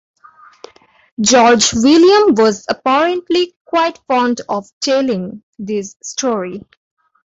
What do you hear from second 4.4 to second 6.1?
of telling this